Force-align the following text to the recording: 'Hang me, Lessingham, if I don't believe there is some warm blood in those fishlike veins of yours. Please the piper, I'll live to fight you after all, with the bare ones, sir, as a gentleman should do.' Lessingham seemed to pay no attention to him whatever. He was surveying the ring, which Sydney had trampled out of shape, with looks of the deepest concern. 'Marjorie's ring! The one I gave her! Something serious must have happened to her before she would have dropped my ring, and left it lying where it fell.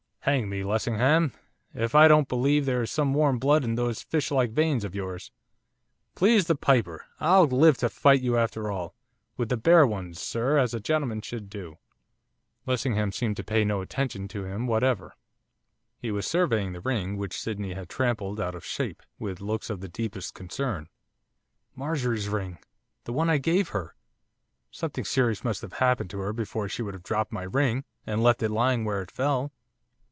'Hang 0.25 0.47
me, 0.49 0.63
Lessingham, 0.63 1.31
if 1.73 1.95
I 1.95 2.07
don't 2.07 2.27
believe 2.27 2.67
there 2.67 2.83
is 2.83 2.91
some 2.91 3.15
warm 3.15 3.39
blood 3.39 3.63
in 3.63 3.73
those 3.73 4.03
fishlike 4.03 4.51
veins 4.51 4.83
of 4.83 4.93
yours. 4.93 5.31
Please 6.13 6.45
the 6.45 6.53
piper, 6.53 7.07
I'll 7.19 7.47
live 7.47 7.77
to 7.77 7.89
fight 7.89 8.21
you 8.21 8.37
after 8.37 8.69
all, 8.69 8.93
with 9.35 9.49
the 9.49 9.57
bare 9.57 9.87
ones, 9.87 10.21
sir, 10.21 10.59
as 10.59 10.75
a 10.75 10.79
gentleman 10.79 11.21
should 11.21 11.49
do.' 11.49 11.79
Lessingham 12.67 13.11
seemed 13.11 13.35
to 13.37 13.43
pay 13.43 13.65
no 13.65 13.81
attention 13.81 14.27
to 14.27 14.45
him 14.45 14.67
whatever. 14.67 15.15
He 15.97 16.11
was 16.11 16.27
surveying 16.27 16.73
the 16.73 16.81
ring, 16.81 17.17
which 17.17 17.41
Sydney 17.41 17.73
had 17.73 17.89
trampled 17.89 18.39
out 18.39 18.53
of 18.53 18.63
shape, 18.63 19.01
with 19.17 19.41
looks 19.41 19.71
of 19.71 19.81
the 19.81 19.89
deepest 19.89 20.35
concern. 20.35 20.87
'Marjorie's 21.73 22.29
ring! 22.29 22.59
The 23.05 23.13
one 23.13 23.31
I 23.31 23.39
gave 23.39 23.69
her! 23.69 23.95
Something 24.69 25.03
serious 25.03 25.43
must 25.43 25.63
have 25.63 25.73
happened 25.73 26.11
to 26.11 26.19
her 26.19 26.31
before 26.31 26.69
she 26.69 26.83
would 26.83 26.93
have 26.93 27.01
dropped 27.01 27.31
my 27.31 27.41
ring, 27.41 27.85
and 28.05 28.21
left 28.21 28.43
it 28.43 28.51
lying 28.51 28.85
where 28.85 29.01
it 29.01 29.09
fell. 29.09 29.51